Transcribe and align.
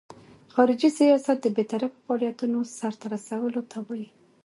خارجي 0.53 0.89
سیاست 0.99 1.37
د 1.41 1.47
بیطرفه 1.57 1.97
فعالیتونو 2.03 2.59
سرته 2.77 3.05
رسولو 3.13 3.61
ته 3.71 3.77
وایي. 3.87 4.07